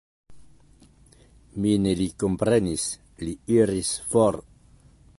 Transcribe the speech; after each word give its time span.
Mi 1.65 1.75
ne 1.83 1.93
lin 2.01 2.15
komprenis, 2.25 2.89
li 3.23 3.39
iris 3.61 3.97
for. 4.15 4.45